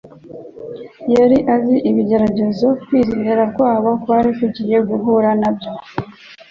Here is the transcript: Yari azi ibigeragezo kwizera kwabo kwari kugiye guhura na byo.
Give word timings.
Yari 1.15 1.37
azi 1.55 1.75
ibigeragezo 1.89 2.67
kwizera 2.85 3.43
kwabo 3.55 3.89
kwari 4.03 4.29
kugiye 4.39 4.77
guhura 4.89 5.29
na 5.41 5.49
byo. 5.55 5.71